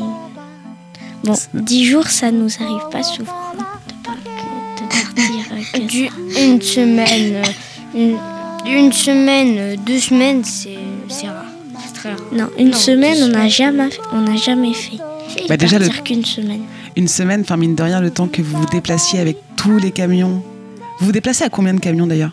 bon. 1.24 1.36
Dix 1.54 1.86
jours, 1.86 2.08
ça 2.08 2.32
nous 2.32 2.50
arrive 2.62 2.90
pas 2.92 3.04
souvent 3.04 3.34
de, 3.58 3.64
partir. 4.04 5.30
Du, 5.88 6.10
une 6.42 6.62
semaine, 6.62 7.42
une, 7.94 8.18
une 8.66 8.92
semaine, 8.92 9.76
deux 9.86 10.00
semaines, 10.00 10.44
c'est 10.44 11.28
rare. 11.28 11.49
Non, 12.32 12.50
une 12.58 12.74
semaine, 12.74 13.18
on 13.24 13.28
n'a 13.28 13.48
jamais, 13.48 13.90
on 14.12 14.22
n'a 14.22 14.36
jamais 14.36 14.74
fait. 14.74 14.98
Bah 15.48 15.58
déjà, 15.58 15.80
le... 15.80 15.88
qu'une 15.88 16.26
semaine. 16.26 16.64
Une 16.96 17.08
semaine, 17.08 17.42
enfin 17.42 17.58
mine 17.58 17.76
de 17.76 17.84
rien, 17.84 18.02
le 18.02 18.12
temps 18.12 18.28
que 18.28 18.42
vous 18.42 18.58
vous 18.58 18.66
déplaciez 18.66 19.20
avec 19.20 19.38
tous 19.56 19.78
les 19.78 19.92
camions. 19.92 20.44
Vous 21.00 21.08
vous 21.08 21.12
déplacez 21.12 21.44
à 21.44 21.50
combien 21.50 21.74
de 21.74 21.80
camions 21.80 22.08
d'ailleurs? 22.08 22.32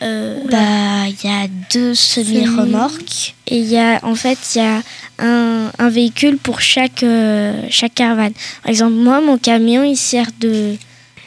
Euh, 0.00 0.38
bah, 0.48 1.08
il 1.08 1.28
y 1.28 1.32
a 1.32 1.48
deux 1.72 1.92
semi-remorques 1.92 3.34
et 3.48 3.58
il 3.58 3.66
y 3.66 3.76
a 3.76 3.98
en 4.04 4.14
fait 4.14 4.38
il 4.54 4.58
y 4.58 4.60
a 4.60 4.80
un, 5.18 5.72
un, 5.76 5.88
véhicule 5.88 6.38
pour 6.38 6.60
chaque 6.60 7.02
euh, 7.02 7.62
chaque 7.68 7.94
caravane. 7.94 8.32
Par 8.62 8.70
exemple, 8.70 8.94
moi 8.94 9.20
mon 9.20 9.38
camion 9.38 9.82
il 9.82 9.96
sert 9.96 10.28
de 10.38 10.76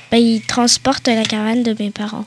bah, 0.09 0.19
il 0.19 0.41
transporte 0.41 1.07
la 1.09 1.23
caravane 1.23 1.63
de 1.63 1.75
mes 1.77 1.91
parents. 1.91 2.25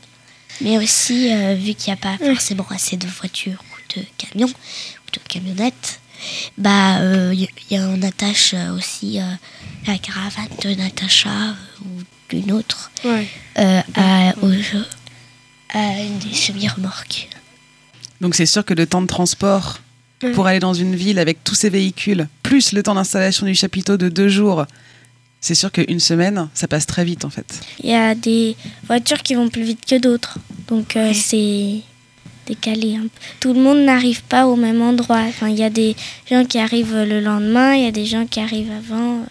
Mais 0.61 0.77
aussi 0.77 1.33
euh, 1.33 1.55
vu 1.55 1.73
qu'il 1.73 1.93
n'y 1.93 1.99
a 1.99 2.03
pas 2.03 2.23
forcément 2.23 2.67
assez 2.71 2.99
de 2.99 3.07
voitures 3.07 3.63
ou 3.73 3.99
de 3.99 4.05
camions, 4.19 4.53
de 5.21 5.29
camionnette, 5.29 6.01
bah 6.57 6.99
il 7.33 7.49
y, 7.71 7.79
on 7.79 8.03
attache 8.03 8.55
aussi 8.77 9.19
la 9.87 9.99
caravane 9.99 10.49
de 10.63 10.75
Natacha 10.75 11.55
ou 11.83 12.03
d'une 12.31 12.53
autre 12.53 12.91
à, 13.55 14.33
une 15.75 16.19
des 16.19 16.35
semi-remorques. 16.35 17.29
Donc 18.21 18.35
c'est 18.35 18.47
sûr 18.47 18.65
que 18.65 18.75
le 18.75 18.87
temps 18.87 19.03
de 19.03 19.07
transport 19.07 19.81
pour 20.33 20.47
aller 20.47 20.61
dans 20.61 20.73
une 20.73 20.95
ville 20.95 21.19
avec 21.19 21.45
tous 21.45 21.55
ces 21.55 21.69
véhicules, 21.69 22.29
plus 22.43 22.73
le 22.73 22.83
temps 22.83 22.95
d'installation 22.95 23.47
du 23.47 23.55
chapiteau 23.55 23.97
de 23.97 24.09
deux 24.09 24.29
jours, 24.29 24.65
c'est 25.41 25.55
sûr 25.55 25.71
qu'une 25.71 26.01
semaine, 26.01 26.49
ça 26.55 26.67
passe 26.69 26.87
très 26.87 27.05
vite 27.05 27.27
en 27.27 27.31
fait. 27.31 27.61
Il 27.83 27.91
y 27.91 27.95
a 27.95 28.15
des 28.15 28.57
voitures 28.87 29.23
qui 29.23 29.35
vont 29.35 29.51
plus 29.51 29.63
vite 29.63 29.85
que 29.85 29.99
d'autres. 29.99 30.39
Donc 30.69 30.97
c'est 31.13 31.83
décalé. 32.47 32.99
Tout 33.41 33.53
le 33.55 33.61
monde 33.61 33.79
n'arrive 33.85 34.23
pas 34.25 34.47
au 34.47 34.57
même 34.57 34.83
endroit. 34.83 35.21
Enfin, 35.29 35.49
il 35.49 35.59
y 35.59 35.65
a 35.65 35.71
des 35.71 35.97
gens 36.31 36.45
qui 36.45 36.59
arrivent 36.59 36.95
le 36.95 37.21
lendemain, 37.21 37.75
il 37.75 37.85
y 37.85 37.89
a 37.89 37.93
des 37.93 38.07
gens 38.07 38.27
qui 38.27 38.41
arrivent 38.41 38.73
avant. 38.73 39.27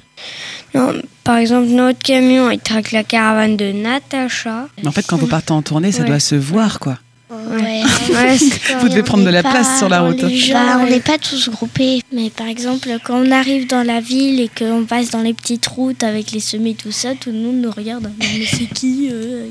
Non, 0.73 0.93
par 1.23 1.37
exemple, 1.37 1.67
notre 1.67 1.99
camion, 1.99 2.49
il 2.49 2.59
traque 2.59 2.91
la 2.91 3.03
caravane 3.03 3.57
de 3.57 3.71
Natacha. 3.71 4.67
En 4.85 4.91
fait, 4.91 5.05
quand 5.05 5.17
vous 5.17 5.27
partez 5.27 5.51
en 5.51 5.61
tournée, 5.61 5.91
ça 5.91 6.03
doit 6.03 6.19
se 6.19 6.35
voir, 6.35 6.79
quoi. 6.79 6.97
Ouais. 7.29 7.83
Vous 8.81 8.89
devez 8.89 9.03
prendre 9.03 9.23
de 9.23 9.29
la 9.29 9.43
place 9.43 9.77
sur 9.77 9.89
la 9.89 10.01
route. 10.01 10.21
Bah, 10.21 10.79
on 10.79 10.85
n'est 10.85 10.99
pas 10.99 11.17
tous 11.17 11.49
groupés. 11.49 12.01
Mais 12.11 12.29
par 12.29 12.47
exemple, 12.47 12.89
quand 13.03 13.21
on 13.25 13.31
arrive 13.31 13.67
dans 13.67 13.83
la 13.83 13.99
ville 13.99 14.39
et 14.39 14.49
qu'on 14.49 14.85
passe 14.85 15.09
dans 15.09 15.21
les 15.21 15.33
petites 15.33 15.65
routes 15.65 16.03
avec 16.03 16.31
les 16.31 16.39
semis, 16.39 16.75
tout 16.75 16.91
ça, 16.91 17.15
tout 17.15 17.31
le 17.31 17.39
monde 17.39 17.57
nous 17.57 17.71
regarde. 17.71 18.11
Mais 18.19 18.45
c'est 18.45 18.65
qui 18.65 19.09
euh, 19.11 19.47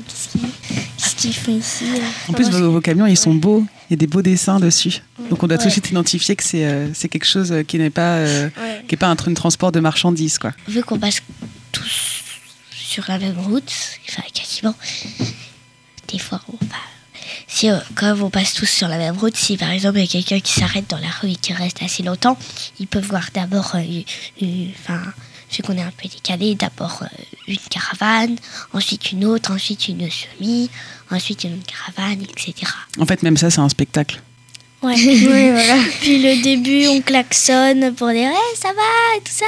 Qu'est-ce 0.97 1.15
qu'ils 1.15 1.33
font 1.33 1.57
ici 1.57 1.85
euh? 1.95 2.29
En 2.29 2.33
plus, 2.33 2.49
vos, 2.49 2.81
camions, 2.81 3.05
ils 3.05 3.17
sont 3.17 3.33
beaux. 3.33 3.65
Il 3.89 3.93
y 3.93 3.95
a 3.95 3.97
des 3.97 4.07
beaux 4.07 4.21
dessins 4.21 4.59
dessus. 4.59 5.01
Donc 5.29 5.43
on 5.43 5.47
doit 5.47 5.57
tout 5.57 5.65
de 5.65 5.71
suite 5.71 5.89
identifier 5.89 6.35
que 6.35 6.43
c'est 6.43 6.65
euh, 6.65 6.87
quelque 6.93 7.25
chose 7.25 7.53
qui 7.67 7.77
n'est 7.77 7.89
pas, 7.89 8.23
qui 8.87 8.95
est 8.95 8.97
pas 8.97 9.07
un 9.07 9.15
train 9.15 9.31
de 9.31 9.35
transport 9.35 9.71
de 9.71 9.79
marchandises. 9.79 10.37
Quoi. 10.37 10.51
Vu 10.67 10.83
qu'on 10.83 10.99
passe 10.99 11.21
tous 11.71 12.23
sur 12.93 13.05
la 13.07 13.17
même 13.17 13.39
route, 13.39 13.73
enfin 14.07 14.21
quasiment, 14.33 14.75
des 16.07 16.19
fois 16.19 16.41
on 16.47 16.62
va 16.62 16.62
si 17.63 17.69
euh, 17.69 17.77
quand 17.95 18.19
on 18.21 18.29
passe 18.29 18.53
tous 18.53 18.65
sur 18.65 18.89
la 18.89 18.97
même 18.97 19.17
route, 19.17 19.37
si 19.37 19.55
par 19.55 19.71
exemple 19.71 19.97
il 19.97 20.01
y 20.01 20.03
a 20.03 20.07
quelqu'un 20.07 20.39
qui 20.41 20.51
s'arrête 20.51 20.89
dans 20.89 20.97
la 20.97 21.07
rue 21.21 21.31
et 21.31 21.35
qui 21.35 21.53
reste 21.53 21.81
assez 21.81 22.03
longtemps, 22.03 22.37
il 22.79 22.87
peut 22.87 22.99
voir 22.99 23.29
d'abord, 23.33 23.75
euh, 23.75 24.01
enfin, 24.81 25.01
vu 25.49 25.63
qu'on 25.63 25.77
est 25.77 25.81
un 25.81 25.91
peu 25.91 26.09
décalé, 26.09 26.55
d'abord 26.55 27.03
euh, 27.03 27.07
une 27.47 27.57
caravane, 27.69 28.35
ensuite 28.73 29.13
une 29.13 29.23
autre, 29.23 29.53
ensuite 29.53 29.87
une 29.87 30.09
semi, 30.09 30.69
ensuite 31.09 31.45
une 31.45 31.53
autre 31.53 31.65
caravane, 31.65 32.21
etc. 32.23 32.69
En 32.99 33.05
fait, 33.05 33.23
même 33.23 33.37
ça, 33.37 33.49
c'est 33.49 33.61
un 33.61 33.69
spectacle. 33.69 34.21
Ouais. 34.81 34.95
oui, 34.97 35.51
voilà. 35.51 35.77
Puis 36.01 36.21
le 36.21 36.43
début, 36.43 36.87
on 36.87 37.01
klaxonne 37.01 37.93
pour 37.93 38.09
dire 38.09 38.29
hey, 38.29 38.57
ça 38.61 38.73
va 38.73 39.17
et 39.17 39.21
tout 39.21 39.31
ça. 39.31 39.45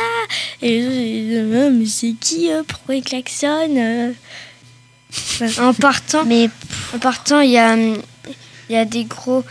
Et 0.61 0.79
les 0.79 1.69
mais 1.69 1.85
c'est 1.85 2.13
qui 2.13 2.49
Pourquoi 2.65 2.95
il 2.95 3.03
klaxonne 3.03 4.15
en 5.59 5.73
partant, 5.73 6.23
mais 6.25 6.49
en 6.93 6.99
partant, 6.99 7.41
il 7.41 7.51
y 7.51 7.57
a, 7.57 7.75
il 7.75 7.95
y 8.69 8.75
a 8.75 8.85
des 8.85 9.03
gros. 9.05 9.43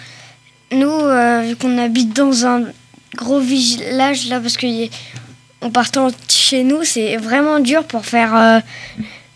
Nous, 0.73 0.89
euh, 0.89 1.43
vu 1.47 1.57
qu'on 1.57 1.79
habite 1.79 2.15
dans 2.15 2.47
un 2.47 2.63
gros 3.15 3.41
village 3.41 4.29
là, 4.29 4.41
parce 4.41 4.57
que 4.57 4.67
en 5.61 5.71
partant 5.71 6.09
chez 6.29 6.65
nous, 6.65 6.85
c'est 6.85 7.17
vraiment 7.17 7.61
dur 7.61 7.85
pour 7.85 8.05
faire 8.05 8.37
euh, 8.37 8.61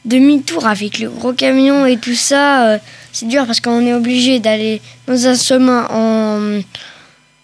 demi-tour 0.04 0.66
avec 0.66 0.98
le 0.98 1.10
gros 1.10 1.32
camion 1.32 1.86
et 1.86 1.96
tout 1.96 2.14
ça. 2.14 2.66
Euh, 2.66 2.78
c'est 3.12 3.26
dur 3.28 3.46
parce 3.46 3.60
qu'on 3.60 3.86
est 3.86 3.94
obligé 3.94 4.38
d'aller 4.38 4.80
dans 5.06 5.26
un 5.26 5.34
chemin 5.34 5.86
en, 5.90 6.60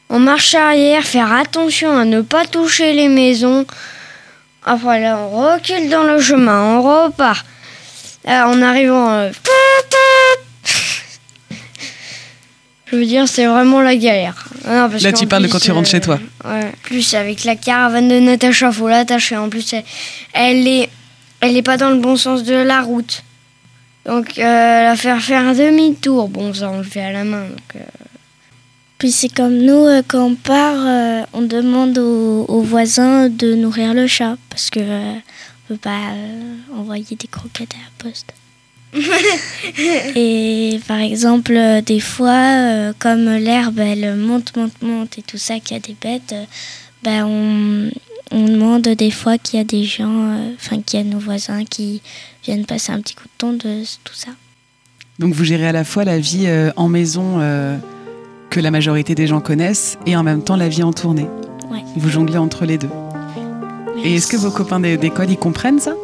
en 0.09 0.19
marche 0.19 0.55
arrière, 0.55 1.03
faire 1.05 1.33
attention 1.33 1.97
à 1.97 2.05
ne 2.05 2.21
pas 2.21 2.45
toucher 2.47 2.93
les 2.93 3.09
maisons. 3.09 3.65
Après 4.65 5.01
là, 5.01 5.19
on 5.19 5.31
recule 5.31 5.89
dans 5.89 6.05
le 6.05 6.21
chemin, 6.21 6.63
on 6.63 6.83
repart. 6.83 7.47
Euh, 8.27 8.43
en 8.43 8.63
arrivant. 8.63 9.11
Euh, 9.11 9.31
je 12.87 12.97
veux 12.97 13.05
dire, 13.05 13.29
c'est 13.29 13.47
vraiment 13.47 13.83
la 13.83 13.97
galère. 13.97 14.49
Ah 14.67 14.89
Là, 15.01 15.13
tu 15.13 15.27
parles 15.27 15.43
de 15.43 15.49
quand 15.49 15.59
tu 15.59 15.73
rentres 15.73 15.91
chez 15.91 16.01
toi. 16.01 16.19
Euh, 16.45 16.63
ouais. 16.63 16.73
Plus 16.83 17.15
avec 17.15 17.45
la 17.45 17.57
caravane 17.57 18.09
de 18.09 18.19
Natacha, 18.21 18.73
faut 18.73 18.89
l'attacher. 18.89 19.37
En 19.37 19.51
plus, 19.51 19.75
elle, 20.33 20.67
est, 20.67 20.89
elle 21.41 21.57
est 21.57 21.63
pas 21.63 21.77
dans 21.77 21.91
le 21.91 21.99
bon 21.99 22.17
sens 22.17 22.45
de 22.45 22.55
la 22.55 22.81
route. 22.81 23.23
Donc, 24.07 24.37
la 24.37 24.97
faire 24.97 25.21
faire 25.21 25.43
un 25.43 25.55
demi-tour, 25.55 26.29
bon, 26.29 26.53
ça 26.53 26.71
on 26.71 26.79
le 26.79 26.85
fait 26.85 27.03
à 27.03 27.13
la 27.13 27.25
main. 27.25 27.47
Puis 28.99 29.11
c'est 29.13 29.31
comme 29.31 29.57
nous, 29.57 29.87
quand 30.09 30.27
on 30.27 30.35
part, 30.35 31.27
on 31.33 31.41
demande 31.41 31.97
aux, 31.97 32.61
voisins 32.61 33.31
de 33.31 33.55
nourrir 33.55 33.95
le 33.95 34.07
chat 34.07 34.37
parce 34.51 34.69
que 34.69 34.81
peut 35.69 35.77
pas 35.77 36.13
euh, 36.13 36.57
envoyer 36.77 37.17
des 37.17 37.29
croquettes 37.29 37.75
à 37.75 37.79
la 37.79 38.11
poste. 38.11 38.35
et 40.17 40.79
par 40.87 41.01
exemple, 41.01 41.57
euh, 41.57 41.81
des 41.81 42.01
fois, 42.01 42.31
euh, 42.31 42.93
comme 42.99 43.25
l'herbe, 43.25 43.81
elle 43.81 44.15
monte, 44.17 44.57
monte, 44.57 44.81
monte 44.83 45.19
et 45.19 45.23
tout 45.23 45.39
ça, 45.39 45.59
qu'il 45.59 45.77
y 45.77 45.79
a 45.79 45.81
des 45.81 45.97
bêtes, 46.01 46.33
euh, 46.33 46.45
ben 47.03 47.27
on, 47.27 47.91
on 48.31 48.45
demande 48.47 48.83
des 48.83 49.11
fois 49.11 49.39
qu'il 49.39 49.59
y 49.59 49.61
a 49.61 49.65
des 49.65 49.85
gens, 49.85 50.33
euh, 50.33 50.53
enfin 50.55 50.81
qu'il 50.81 50.99
y 50.99 51.03
a 51.03 51.05
nos 51.05 51.19
voisins 51.19 51.65
qui 51.65 52.03
viennent 52.43 52.67
passer 52.67 52.93
un 52.93 53.01
petit 53.01 53.15
coup 53.15 53.25
de 53.25 53.39
temps 53.39 53.53
de 53.53 53.83
tout 54.03 54.15
ça. 54.15 54.31
Donc 55.19 55.33
vous 55.33 55.45
gérez 55.45 55.69
à 55.69 55.73
la 55.73 55.85
fois 55.85 56.05
la 56.05 56.19
vie 56.19 56.47
euh, 56.47 56.73
en 56.77 56.89
maison 56.89 57.39
euh, 57.39 57.77
que 58.51 58.61
la 58.61 58.71
majorité 58.71 59.15
des 59.15 59.27
gens 59.27 59.41
connaissent 59.41 59.99
et 60.07 60.17
en 60.17 60.23
même 60.23 60.43
temps 60.43 60.57
la 60.57 60.69
vie 60.69 60.83
en 60.83 60.93
tournée. 60.93 61.29
Ouais. 61.71 61.83
Vous 61.97 62.11
jonglez 62.11 62.39
entre 62.39 62.65
les 62.65 62.79
deux. 62.79 62.91
Et 64.05 64.17
est-ce 64.17 64.27
que 64.27 64.37
vos 64.37 64.51
copains 64.51 64.81
d'é- 64.81 64.97
d'école, 64.97 65.31
ils 65.31 65.39
comprennent 65.39 65.81
ça? 65.81 65.95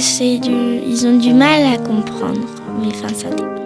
C'est 0.00 0.38
du, 0.38 0.50
ils 0.86 1.06
ont 1.06 1.16
du 1.18 1.32
mal 1.32 1.62
à 1.74 1.78
comprendre, 1.78 2.40
mais 2.80 2.88
enfin 2.88 3.08
ça 3.14 3.30
dépend. 3.30 3.61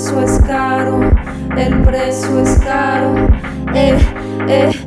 Precio 0.00 0.22
es 0.22 0.40
caro, 0.46 0.98
el 1.58 1.82
precio 1.82 2.40
es 2.40 2.58
caro. 2.60 3.14
Eh, 3.74 3.98
eh. 4.48 4.79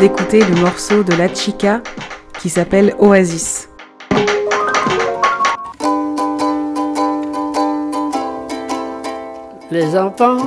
D'écouter 0.00 0.40
le 0.40 0.54
morceau 0.56 1.02
de 1.02 1.12
La 1.12 1.32
Chica 1.34 1.82
qui 2.40 2.48
s'appelle 2.48 2.94
Oasis. 2.98 3.68
Les 9.70 9.94
enfants, 9.98 10.38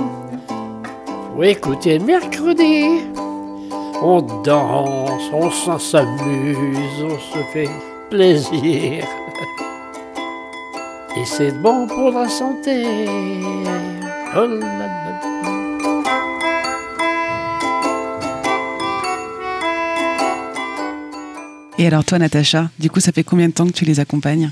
faut 1.36 1.44
écouter 1.44 2.00
le 2.00 2.06
mercredi. 2.06 3.02
On 4.02 4.22
danse, 4.44 5.22
on 5.32 5.52
s'amuse, 5.52 7.04
on 7.04 7.20
se 7.20 7.44
fait 7.54 7.70
plaisir. 8.10 9.06
Et 11.16 11.26
c'est 11.26 11.52
bon 11.62 11.86
pour 11.86 12.10
la 12.10 12.28
santé. 12.28 13.08
Et 21.84 21.88
alors 21.88 22.06
toi, 22.06 22.18
Natacha, 22.18 22.70
du 22.80 22.90
coup, 22.90 23.02
ça 23.02 23.12
fait 23.12 23.26
combien 23.26 23.50
de 23.50 23.54
temps 23.54 23.68
que 23.68 23.74
tu 23.74 23.84
les 23.84 24.00
accompagnes 24.00 24.52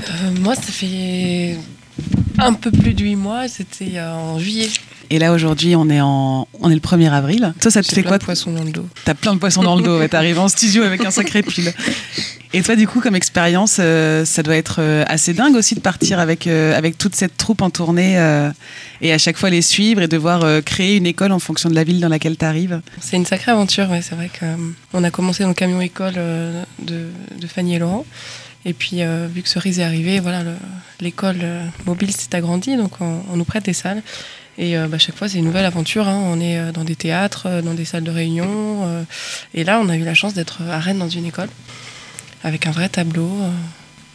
Euh, 0.00 0.30
moi, 0.40 0.54
ça 0.54 0.62
fait 0.62 1.54
un 2.38 2.54
peu 2.54 2.70
plus 2.70 2.94
de 2.94 3.04
8 3.04 3.14
mois, 3.14 3.46
c'était 3.46 3.98
euh, 3.98 4.14
en 4.14 4.38
juillet. 4.38 4.70
Et 5.10 5.18
là, 5.18 5.34
aujourd'hui, 5.34 5.76
on 5.76 5.90
est 5.90 6.00
en, 6.00 6.48
on 6.58 6.70
est 6.70 6.74
le 6.74 6.80
1er 6.80 7.10
avril. 7.10 7.52
Toi, 7.60 7.70
ça 7.70 7.82
te 7.82 7.88
fait 7.88 8.00
plein 8.00 8.08
quoi 8.08 8.18
de 8.18 8.24
poissons 8.24 8.52
dans 8.52 8.64
le 8.64 8.70
dos. 8.70 8.86
T'as 9.04 9.12
plein 9.12 9.34
de 9.34 9.38
poissons 9.38 9.62
dans 9.62 9.76
le 9.76 9.82
dos. 9.82 10.08
T'arrives 10.08 10.38
en 10.38 10.48
studio 10.48 10.82
avec 10.82 11.04
un 11.04 11.10
sacré 11.10 11.42
pull. 11.42 11.70
Et 12.56 12.62
toi, 12.62 12.74
du 12.74 12.88
coup, 12.88 13.02
comme 13.02 13.14
expérience, 13.14 13.76
euh, 13.80 14.24
ça 14.24 14.42
doit 14.42 14.56
être 14.56 14.76
euh, 14.80 15.04
assez 15.08 15.34
dingue 15.34 15.54
aussi 15.56 15.74
de 15.74 15.80
partir 15.80 16.18
avec, 16.18 16.46
euh, 16.46 16.74
avec 16.74 16.96
toute 16.96 17.14
cette 17.14 17.36
troupe 17.36 17.60
en 17.60 17.68
tournée 17.68 18.14
et 19.02 19.12
à 19.12 19.18
chaque 19.18 19.36
fois 19.36 19.50
les 19.50 19.60
suivre 19.60 20.00
et 20.00 20.08
devoir 20.08 20.62
créer 20.64 20.96
une 20.96 21.04
école 21.04 21.32
en 21.32 21.38
fonction 21.38 21.68
de 21.68 21.74
la 21.74 21.84
ville 21.84 22.00
dans 22.00 22.08
laquelle 22.08 22.38
tu 22.38 22.46
arrives. 22.46 22.80
C'est 22.98 23.18
une 23.18 23.26
sacrée 23.26 23.52
aventure, 23.52 23.90
ouais. 23.90 24.00
c'est 24.00 24.14
vrai 24.14 24.30
qu'on 24.40 25.04
a 25.04 25.10
commencé 25.10 25.42
dans 25.42 25.50
le 25.50 25.54
camion 25.54 25.82
école 25.82 26.14
de, 26.14 27.10
Fanny 27.46 27.74
et 27.74 27.78
Laurent. 27.78 28.06
Et 28.64 28.72
puis, 28.72 29.02
vu 29.34 29.42
que 29.42 29.48
Cerise 29.50 29.80
est 29.80 29.84
arrivé, 29.84 30.18
voilà, 30.18 30.42
le- 30.42 30.56
l'école 31.00 31.36
mobile 31.84 32.10
s'est 32.10 32.34
agrandie, 32.34 32.78
donc 32.78 32.92
on, 33.02 33.36
nous 33.36 33.44
prête 33.44 33.66
des 33.66 33.74
salles. 33.74 34.02
Et 34.56 34.78
euh, 34.78 34.88
bah, 34.88 34.96
chaque 34.96 35.16
fois, 35.16 35.28
c'est 35.28 35.36
une 35.38 35.44
nouvelle 35.44 35.66
aventure. 35.66 36.08
hein. 36.08 36.22
On 36.24 36.40
est 36.40 36.72
dans 36.72 36.84
des 36.84 36.96
théâtres, 36.96 37.60
dans 37.62 37.74
des 37.74 37.84
salles 37.84 38.04
de 38.04 38.10
réunion. 38.10 39.04
et 39.52 39.62
là, 39.62 39.78
on 39.84 39.90
a 39.90 39.96
eu 39.96 40.04
la 40.04 40.14
chance 40.14 40.32
d'être 40.32 40.62
à 40.70 40.78
Rennes 40.78 40.98
dans 40.98 41.10
une 41.10 41.26
école, 41.26 41.50
avec 42.42 42.66
un 42.66 42.70
vrai 42.70 42.88
tableau. 42.88 43.28
euh, 43.42 43.50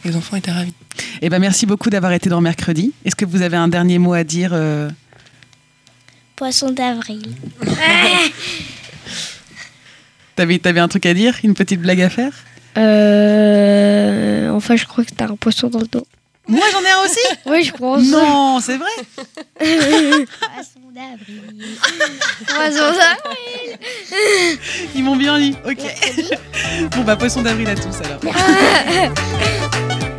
les 0.04 0.16
enfants 0.16 0.36
étaient 0.36 0.50
ravis. 0.50 0.74
Eh 1.20 1.28
ben, 1.28 1.38
merci 1.38 1.64
beaucoup 1.66 1.88
d'avoir 1.90 2.12
été 2.12 2.28
dans 2.28 2.40
Mercredi. 2.40 2.92
Est-ce 3.04 3.14
que 3.14 3.24
vous 3.24 3.42
avez 3.42 3.56
un 3.56 3.68
dernier 3.68 3.98
mot 3.98 4.14
à 4.14 4.24
dire 4.24 4.50
euh, 4.52 4.90
Poisson 6.36 6.70
d'avril. 6.70 7.22
T'avais, 10.34 10.58
t'avais 10.58 10.80
un 10.80 10.88
truc 10.88 11.04
à 11.06 11.12
dire 11.14 11.36
Une 11.44 11.52
petite 11.54 11.80
blague 11.80 12.00
à 12.00 12.08
faire? 12.08 12.32
Euh, 12.78 14.50
enfin, 14.50 14.76
je 14.76 14.86
crois 14.86 15.04
que 15.04 15.10
t'as 15.14 15.26
un 15.28 15.36
poisson 15.36 15.68
dans 15.68 15.80
le 15.80 15.86
dos. 15.86 16.06
Moi, 16.52 16.66
j'en 16.70 16.80
ai 16.82 16.90
un 16.90 17.04
aussi? 17.04 17.20
Oui, 17.46 17.64
je 17.64 17.72
pense. 17.72 18.02
Non, 18.04 18.60
c'est 18.60 18.76
vrai? 18.76 18.90
Poisson 19.58 20.80
d'avril. 20.94 21.42
Poisson 22.46 22.92
d'avril. 22.92 24.58
Ils 24.94 25.02
m'ont 25.02 25.16
bien 25.16 25.38
dit. 25.38 25.56
Ok. 25.66 25.78
Bon, 26.94 27.02
bah, 27.04 27.16
poisson 27.16 27.40
d'avril 27.40 27.68
à 27.70 27.74
tous 27.74 27.96
alors. 28.04 28.22
Mercredi. 28.22 28.52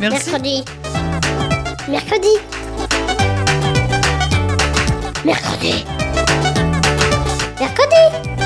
Merci. 0.00 0.30
Mercredi. 0.30 0.64
Mercredi. 1.88 2.28
Mercredi. 5.24 5.84
Mercredi. 7.60 8.43